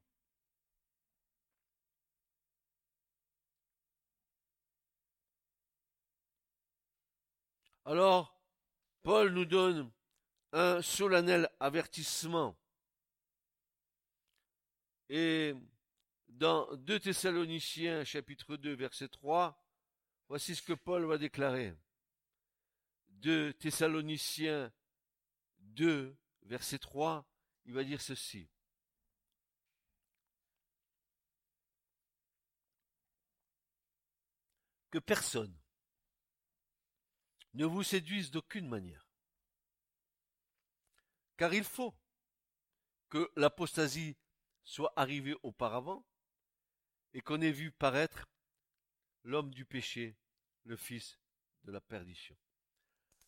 [7.84, 8.40] Alors,
[9.02, 9.92] Paul nous donne
[10.52, 12.56] un solennel avertissement.
[15.08, 15.54] Et
[16.28, 19.62] dans 2 Thessaloniciens chapitre 2 verset 3,
[20.28, 21.74] voici ce que Paul va déclarer.
[23.08, 24.72] 2 Thessaloniciens
[25.72, 27.26] 2 verset 3,
[27.64, 28.48] il va dire ceci.
[34.90, 35.58] Que personne
[37.54, 39.08] ne vous séduise d'aucune manière.
[41.36, 41.94] Car il faut
[43.08, 44.16] que l'apostasie
[44.64, 46.06] soit arrivé auparavant
[47.14, 48.28] et qu'on ait vu paraître
[49.24, 50.16] l'homme du péché,
[50.64, 51.18] le fils
[51.64, 52.36] de la perdition.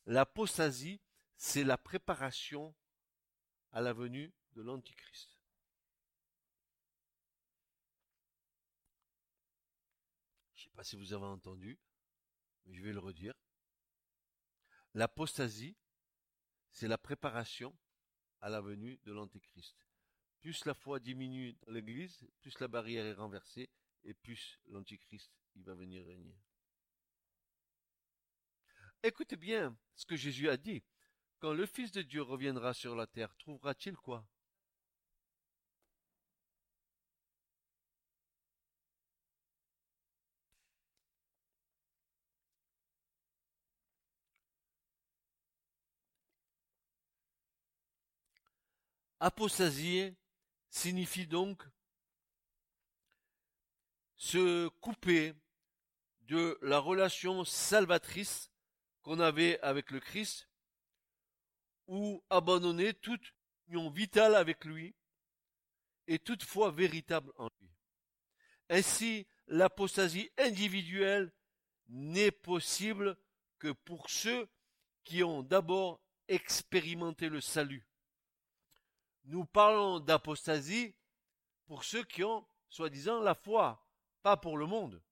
[0.06, 1.00] L'apostasie,
[1.36, 2.74] c'est la préparation
[3.72, 5.38] à la venue de l'Antichrist.
[10.54, 11.78] Je ne sais pas si vous avez entendu,
[12.64, 13.34] mais je vais le redire.
[14.94, 15.76] L'apostasie,
[16.70, 17.76] c'est la préparation
[18.40, 19.76] à la venue de l'Antéchrist.
[20.40, 23.70] Plus la foi diminue dans l'Église, plus la barrière est renversée,
[24.04, 26.36] et plus l'Antichrist va venir régner.
[29.02, 30.82] Écoutez bien ce que Jésus a dit.
[31.44, 34.24] Quand le Fils de Dieu reviendra sur la terre, trouvera-t-il quoi?
[49.20, 50.16] Apostasier
[50.70, 51.62] signifie donc
[54.16, 55.34] se couper
[56.22, 58.50] de la relation salvatrice
[59.02, 60.48] qu'on avait avec le Christ
[61.86, 63.34] ou abandonner toute
[63.68, 64.94] union vitale avec lui
[66.06, 67.70] et toute foi véritable en lui.
[68.68, 71.32] Ainsi, l'apostasie individuelle
[71.88, 73.16] n'est possible
[73.58, 74.48] que pour ceux
[75.02, 77.86] qui ont d'abord expérimenté le salut.
[79.24, 80.94] Nous parlons d'apostasie
[81.66, 83.86] pour ceux qui ont, soi-disant, la foi,
[84.22, 85.02] pas pour le monde.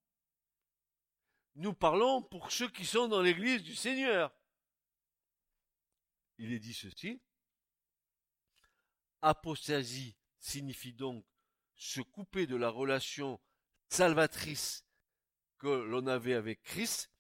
[1.55, 4.33] Nous parlons pour ceux qui sont dans l'église du Seigneur.
[6.43, 7.23] Il est dit ceci.
[9.21, 11.25] Apostasie signifie donc
[11.77, 13.41] se couper de la relation
[13.89, 14.85] salvatrice
[15.59, 17.13] que l'on avait avec Christ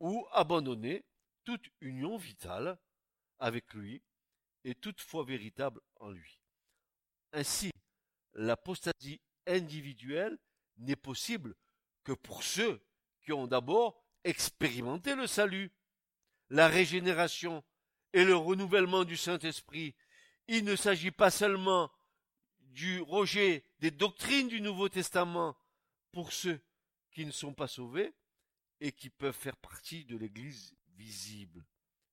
[0.00, 1.04] ou abandonner
[1.44, 2.76] toute union vitale
[3.38, 4.02] avec lui
[4.64, 6.40] et toute foi véritable en lui.
[7.32, 7.70] Ainsi,
[8.32, 10.36] l'apostasie individuelle
[10.76, 11.54] n'est possible
[12.02, 12.84] que pour ceux
[13.22, 15.70] qui ont d'abord expérimenté le salut,
[16.48, 17.62] la régénération
[18.12, 19.94] et le renouvellement du Saint-Esprit.
[20.48, 21.90] Il ne s'agit pas seulement
[22.60, 25.56] du rejet des doctrines du Nouveau Testament
[26.12, 26.60] pour ceux
[27.10, 28.12] qui ne sont pas sauvés
[28.80, 31.64] et qui peuvent faire partie de l'Église visible.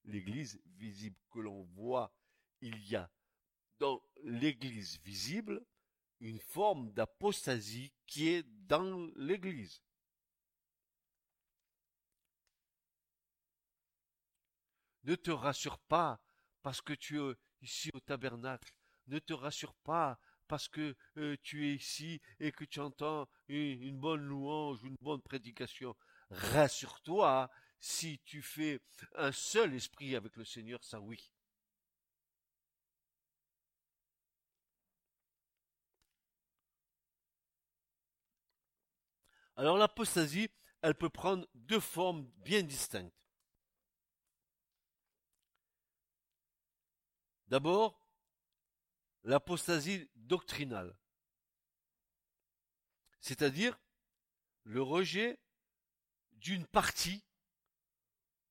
[0.06, 2.14] L'Église visible que l'on voit,
[2.62, 3.10] il y a
[3.80, 5.64] dans l'Église visible
[6.20, 9.82] une forme d'apostasie qui est dans l'Église.
[15.08, 16.20] Ne te rassure pas
[16.62, 18.72] parce que tu es ici au tabernacle.
[19.08, 23.82] Ne te rassure pas parce que euh, tu es ici et que tu entends une,
[23.82, 25.96] une bonne louange, une bonne prédication.
[26.30, 28.82] Rassure-toi si tu fais
[29.16, 31.32] un seul esprit avec le Seigneur, ça oui.
[39.56, 40.50] Alors l'apostasie,
[40.82, 43.27] elle peut prendre deux formes bien distinctes.
[47.48, 48.00] D'abord,
[49.24, 50.98] l'apostasie doctrinale,
[53.20, 53.80] c'est-à-dire
[54.64, 55.40] le rejet
[56.34, 57.24] d'une partie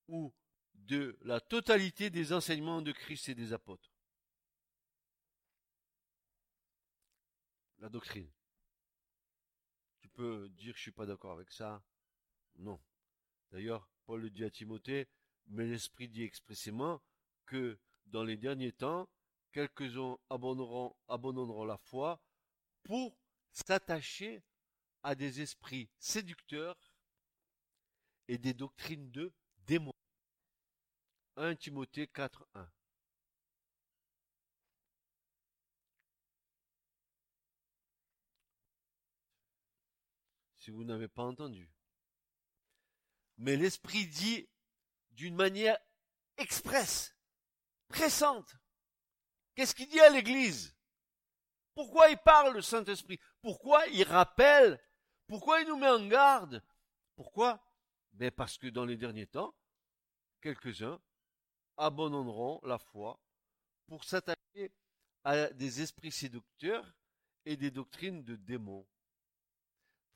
[0.07, 0.33] ou
[0.73, 3.91] de la totalité des enseignements de Christ et des apôtres.
[7.79, 8.31] La doctrine
[10.17, 11.83] peut dire je suis pas d'accord avec ça.
[12.55, 12.81] Non.
[13.51, 15.07] D'ailleurs, Paul le dit à Timothée,
[15.45, 17.01] mais l'Esprit dit expressément
[17.45, 19.09] que dans les derniers temps,
[19.51, 22.21] quelques-uns abandonneront, la foi
[22.83, 23.17] pour
[23.51, 24.43] s'attacher
[25.03, 26.77] à des esprits séducteurs
[28.27, 29.33] et des doctrines de
[29.65, 29.93] démons.
[31.37, 32.67] 1 Timothée 4.1
[40.67, 41.71] si vous n'avez pas entendu.
[43.37, 44.49] Mais l'Esprit dit
[45.11, 45.77] d'une manière
[46.35, 47.16] expresse,
[47.87, 48.55] pressante.
[49.55, 50.75] Qu'est-ce qu'il dit à l'Église?
[51.73, 53.19] Pourquoi il parle le Saint-Esprit?
[53.41, 54.79] Pourquoi il rappelle?
[55.27, 56.63] Pourquoi il nous met en garde?
[57.15, 57.63] Pourquoi?
[58.13, 59.55] Ben parce que dans les derniers temps,
[60.41, 60.99] quelques-uns
[61.77, 63.19] abandonneront la foi
[63.87, 64.71] pour s'attaquer
[65.23, 66.95] à des esprits séducteurs
[67.45, 68.87] et des doctrines de démons.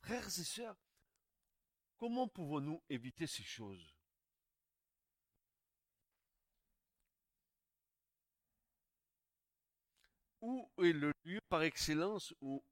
[0.00, 0.76] Frères et sœurs,
[1.96, 3.91] comment pouvons-nous éviter ces choses?
[10.42, 12.64] Où est le lieu par excellence où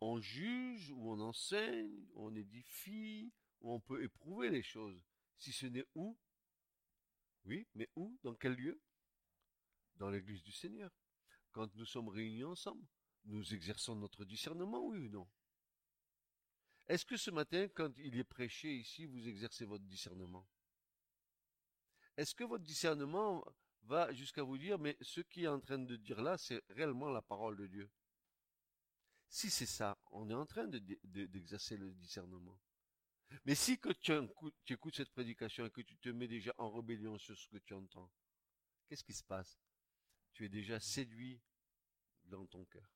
[0.00, 3.32] on, juge, où on enseigne, où on édifie,
[3.62, 5.02] où on peut éprouver les choses.
[5.38, 6.18] Si ce n'est où
[7.46, 8.78] Oui, mais où Dans quel lieu?
[9.96, 10.90] Dans l'église du Seigneur.
[11.52, 12.86] Quand nous sommes réunis ensemble,
[13.24, 15.26] nous exerçons notre discernement, oui ou non?
[16.86, 20.46] Est-ce que ce matin, quand il est prêché ici, vous exercez votre discernement?
[22.18, 23.42] Est-ce que votre discernement
[23.84, 27.10] va jusqu'à vous dire, mais ce qui est en train de dire là, c'est réellement
[27.10, 27.90] la parole de Dieu.
[29.28, 32.58] Si c'est ça, on est en train d'exercer le discernement.
[33.44, 37.18] Mais si que tu écoutes cette prédication et que tu te mets déjà en rébellion
[37.18, 38.10] sur ce que tu entends,
[38.86, 39.58] qu'est-ce qui se passe?
[40.34, 41.40] Tu es déjà séduit
[42.24, 42.88] dans ton cœur.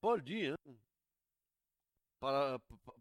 [0.00, 0.56] Paul dit, hein,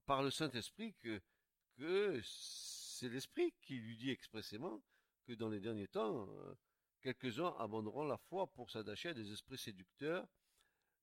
[0.05, 4.82] par, le Saint-Esprit, que, c'est l'Esprit qui lui dit expressément
[5.26, 6.53] que dans les derniers temps, euh,
[7.01, 10.28] quelques-uns abandonneront la foi pour s'attacher à des esprits séducteurs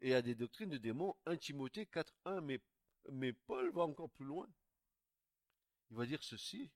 [0.00, 1.16] et à des doctrines de démons.
[1.26, 2.60] 1 Timothée 4.1, mais,
[3.10, 4.48] mais Paul va encore plus loin.
[5.90, 6.70] Il va dire ceci.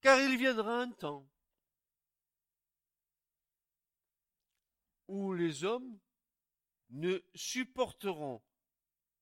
[0.00, 1.28] Car il viendra un temps
[5.06, 5.98] où les hommes
[6.90, 8.42] ne supporteront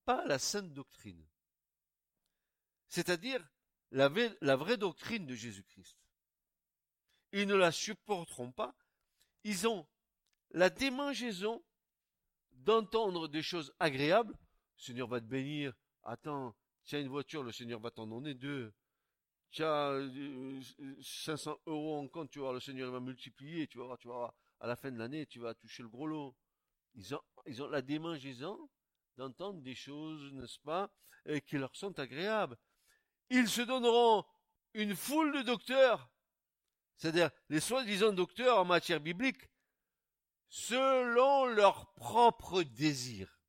[0.06, 1.22] pas la sainte doctrine,
[2.88, 3.46] c'est-à-dire
[3.90, 5.98] la, la vraie doctrine de Jésus-Christ.
[7.32, 8.74] Ils ne la supporteront pas,
[9.44, 9.86] ils ont
[10.52, 11.62] la démangeaison
[12.52, 14.32] d'entendre des choses agréables.
[14.32, 15.74] Le Seigneur va te bénir.
[16.04, 16.54] Attends,
[16.92, 18.72] as une voiture, le Seigneur va t'en donner deux.
[19.58, 19.98] As
[21.02, 24.34] 500 euh, euros en compte, tu vois, le Seigneur va multiplier, tu vas tu vas
[24.60, 26.36] à la fin de l'année, tu vas toucher le gros lot.
[26.94, 28.68] Ils ont, ils ont la démangeaison
[29.16, 30.90] d'entendre des choses, n'est-ce pas,
[31.24, 32.58] et qui leur sont agréables.
[33.30, 34.24] Ils se donneront
[34.74, 36.08] une foule de docteurs,
[36.96, 39.48] c'est-à-dire les soi-disant docteurs en matière biblique,
[40.48, 43.40] selon leur propre désir.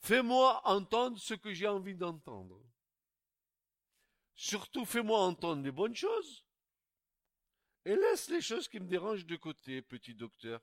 [0.00, 2.60] Fais-moi entendre ce que j'ai envie d'entendre.
[4.34, 6.44] Surtout fais-moi entendre les bonnes choses.
[7.84, 10.60] Et laisse les choses qui me dérangent de côté, petit docteur.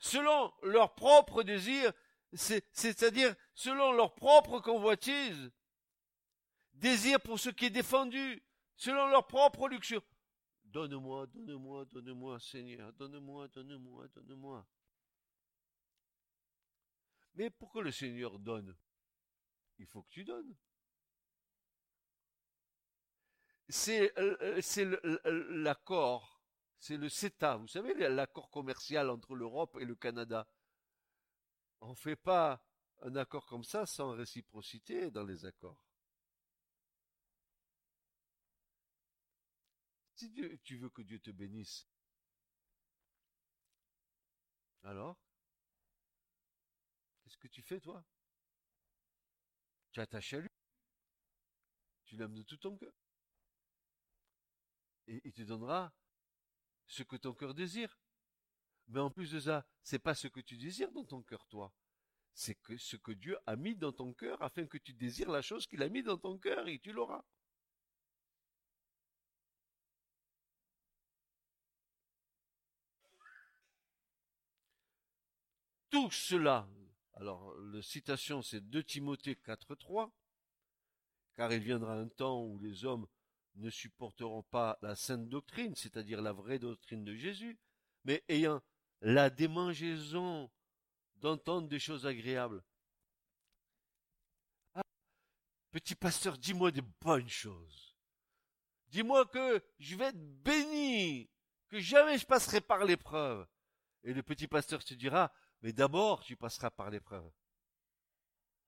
[0.00, 1.92] Selon leur propre désir,
[2.32, 5.52] c'est-à-dire selon leur propre convoitise,
[6.72, 8.42] désir pour ce qui est défendu,
[8.76, 10.02] selon leur propre luxure.
[10.64, 14.66] Donne-moi, donne-moi, donne-moi, Seigneur, donne-moi, donne-moi, donne-moi.
[17.34, 18.74] Mais pour que le Seigneur donne,
[19.78, 20.56] il faut que tu donnes.
[23.68, 25.18] C'est euh,
[25.50, 26.39] l'accord
[26.80, 30.48] c'est le CETA, vous savez, l'accord commercial entre l'Europe et le Canada.
[31.82, 32.64] On ne fait pas
[33.02, 35.86] un accord comme ça sans réciprocité dans les accords.
[40.14, 41.86] Si tu veux que Dieu te bénisse,
[44.82, 45.18] alors,
[47.22, 48.02] qu'est-ce que tu fais, toi?
[49.92, 50.48] Tu attaches à lui?
[52.04, 52.92] Tu l'aimes de tout ton cœur?
[55.06, 55.92] Et il te donnera
[56.90, 57.96] ce que ton cœur désire.
[58.88, 61.72] Mais en plus de ça, c'est pas ce que tu désires dans ton cœur, toi.
[62.34, 65.42] C'est que ce que Dieu a mis dans ton cœur afin que tu désires la
[65.42, 67.24] chose qu'il a mis dans ton cœur et tu l'auras.
[75.90, 76.68] Tout cela,
[77.14, 80.10] alors la citation c'est 2 Timothée 4.3,
[81.34, 83.08] car il viendra un temps où les hommes
[83.56, 87.58] ne supporteront pas la sainte doctrine, c'est-à-dire la vraie doctrine de Jésus,
[88.04, 88.62] mais ayant
[89.00, 90.50] la démangeaison
[91.16, 92.62] d'entendre des choses agréables.
[94.74, 94.82] Ah,
[95.70, 97.96] petit pasteur, dis-moi des bonnes choses.
[98.88, 101.30] Dis-moi que je vais être béni,
[101.68, 103.46] que jamais je passerai par l'épreuve.
[104.02, 105.32] Et le petit pasteur te dira,
[105.62, 107.30] mais d'abord tu passeras par l'épreuve.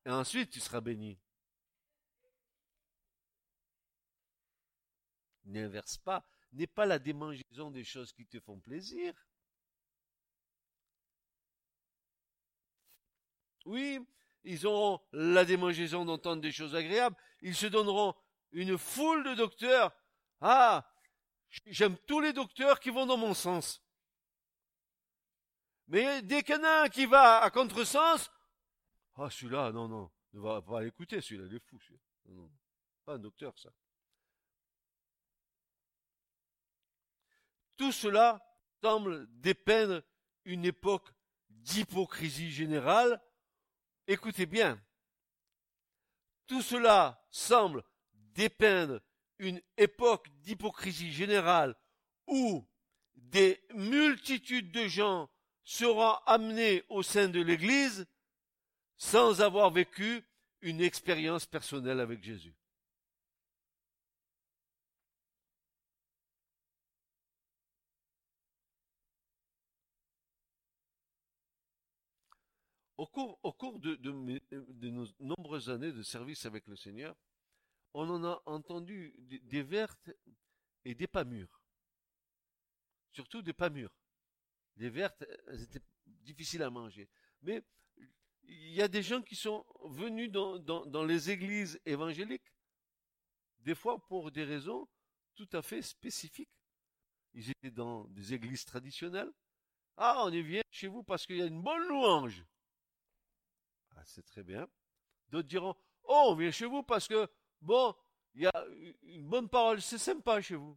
[0.04, 1.18] Et ensuite tu seras béni.
[5.44, 9.14] N'inverse pas, n'est pas la démangeaison des choses qui te font plaisir.
[13.64, 14.00] Oui,
[14.44, 18.14] ils auront la démangeaison d'entendre des choses agréables, ils se donneront
[18.52, 19.92] une foule de docteurs.
[20.40, 20.88] Ah,
[21.66, 23.82] j'aime tous les docteurs qui vont dans mon sens.
[25.88, 26.60] Mais dès qu'il
[26.92, 28.30] qui va à contresens,
[29.16, 32.00] ah celui-là, non, non, ne va pas l'écouter, celui-là, il est fou, celui-là.
[32.26, 32.50] Non, non,
[33.04, 33.70] pas un docteur, ça.
[37.76, 38.40] Tout cela
[38.82, 40.02] semble dépeindre
[40.44, 41.08] une époque
[41.48, 43.20] d'hypocrisie générale.
[44.06, 44.80] Écoutez bien,
[46.46, 49.00] tout cela semble dépeindre
[49.38, 51.74] une époque d'hypocrisie générale
[52.26, 52.66] où
[53.14, 55.28] des multitudes de gens
[55.64, 58.06] seront amenés au sein de l'Église
[58.96, 60.24] sans avoir vécu
[60.60, 62.54] une expérience personnelle avec Jésus.
[73.02, 77.16] Au cours, de, de, nos nombreuses années de service avec le Seigneur,
[77.94, 80.10] on en a entendu des, vertes
[80.84, 81.60] et des pas mûres.
[83.10, 83.94] Surtout des pas mûres.
[84.76, 87.08] Les vertes, elles étaient difficiles à manger.
[87.42, 87.62] Mais
[88.44, 92.52] il y a des gens qui sont venus dans, dans les églises évangéliques,
[93.58, 94.88] des fois pour des raisons
[95.34, 96.50] tout à fait spécifiques.
[97.34, 99.32] Ils étaient dans des églises traditionnelles.
[99.96, 102.44] Ah, on est vient chez vous parce qu'il y a une bonne louange.
[104.02, 104.68] Ah, c'est très bien.
[105.28, 107.28] D'autres diront, oh, on vient chez vous parce que,
[107.60, 107.94] bon,
[108.34, 108.66] il y a
[109.02, 110.76] une bonne parole, c'est sympa chez vous.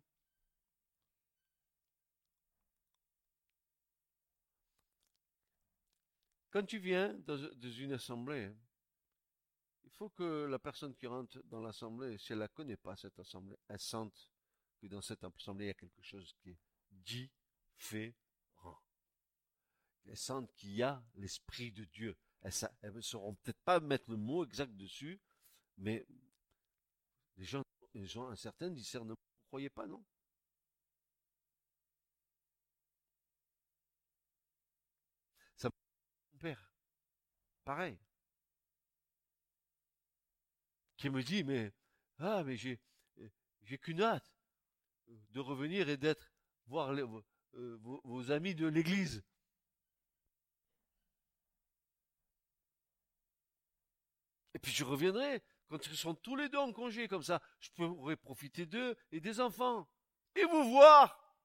[6.52, 8.52] Quand tu viens dans, une assemblée,
[9.84, 12.96] il faut que la personne qui rentre dans l'assemblée, si elle ne la connaît pas,
[12.96, 14.32] cette assemblée, elle sente
[14.80, 16.60] que dans cette assemblée, il y a quelque chose qui est
[16.92, 18.80] différent.
[20.06, 22.16] Elle sente qu'il y a l'Esprit de Dieu.
[22.82, 25.20] Elles ne sauront peut-être pas mettre le mot exact dessus,
[25.78, 26.06] mais
[27.38, 27.64] les gens,
[27.96, 29.16] les gens un certain discernement.
[29.16, 30.06] Vous ne croyez pas, non?
[35.56, 35.70] Ça
[36.34, 36.72] mon père.
[37.64, 37.98] Pareil.
[40.98, 41.74] Qui me dit, mais,
[42.20, 42.80] ah, mais j'ai,
[43.64, 44.32] j'ai qu'une hâte
[45.08, 46.32] de revenir et d'être,
[46.68, 49.24] voir euh, vos amis de l'église.
[54.66, 58.16] Puis je reviendrai quand ils seront tous les deux en congé, comme ça, je pourrai
[58.16, 59.88] profiter d'eux et des enfants.
[60.34, 61.38] Et vous voir.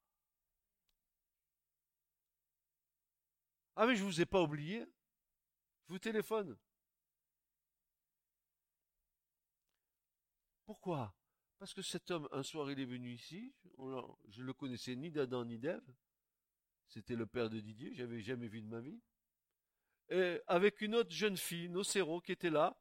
[3.77, 4.87] Ah mais je vous ai pas oublié.
[5.85, 6.57] Je vous téléphone.
[10.65, 11.15] Pourquoi?
[11.59, 13.55] Parce que cet homme, un soir, il est venu ici.
[14.29, 15.95] je ne le connaissais ni d'Adam ni d'Ève.
[16.89, 18.99] C'était le père de Didier, j'avais jamais vu de ma vie.
[20.09, 22.81] Et avec une autre jeune fille, Nocero, qui était là,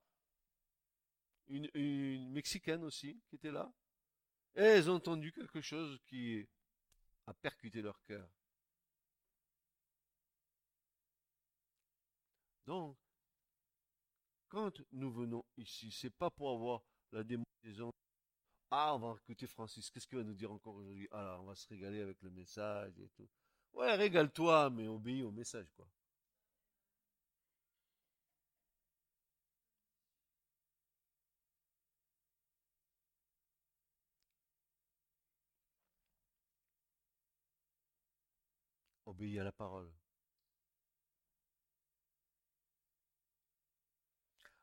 [1.50, 3.72] une, Mexicaine aussi qui était là.
[4.56, 6.48] Et elles ont entendu quelque chose qui
[7.28, 8.30] a percuté leur cœur.
[12.66, 12.98] Donc,
[14.50, 17.92] quand nous venons ici, c'est pas pour avoir la démonstration.
[18.72, 19.90] Ah, on va écouter Francis.
[19.90, 21.08] Qu'est-ce qu'il va nous dire encore aujourd'hui?
[21.12, 23.28] Ah, on va se régaler avec le message et tout.
[23.74, 25.88] Ouais, régale-toi, mais obéis au message, quoi.
[39.22, 39.92] À la parole.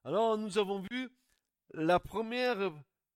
[0.04, 1.10] Alors nous avons vu
[1.74, 2.72] la première,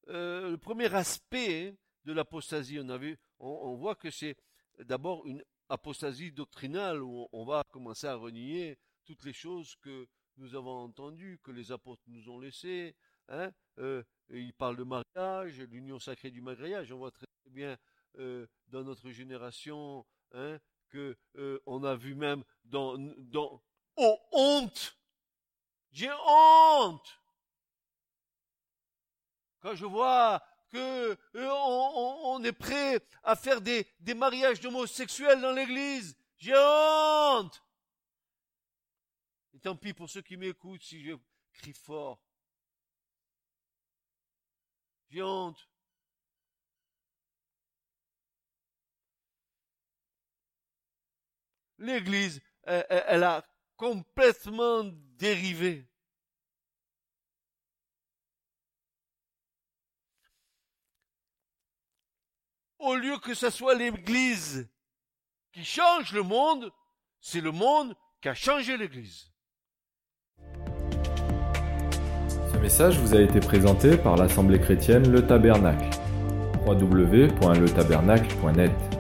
[0.08, 1.74] euh, le premier aspect
[2.04, 2.78] de l'apostasie.
[2.78, 4.36] On, a vu, on, voit que c'est
[4.80, 10.54] d'abord une apostasie doctrinale où on va commencer à renier toutes les choses que nous
[10.54, 12.94] avons entendues, que les apôtres nous ont laissées.
[13.28, 16.92] Hein euh, il parle de mariage, l'union sacrée du mariage.
[16.92, 17.78] On voit très bien
[18.18, 20.58] euh, dans notre génération hein,
[20.90, 22.96] que euh, on a vu même dans,
[23.96, 24.96] oh, honte.
[25.92, 27.20] J'ai honte
[29.60, 35.52] quand je vois que euh, on, est prêt à faire des, des mariages d'homosexuels dans
[35.52, 36.16] l'église.
[36.36, 37.62] J'ai honte.
[39.52, 41.14] Et tant pis pour ceux qui m'écoutent si je
[41.52, 42.22] crie fort.
[45.10, 45.68] J'ai honte.
[51.80, 53.44] l'Église, elle, a
[53.76, 54.84] complètement
[55.16, 55.86] dérivé.
[62.78, 64.70] Au lieu que ce soit l'Église
[65.52, 66.70] qui change le monde,
[67.20, 69.32] c'est le monde qui a changé l'Église.
[72.52, 75.88] Ce message vous a été présenté par l'Assemblée chrétienne Le Tabernacle.
[76.66, 78.99] www.letabernacle.net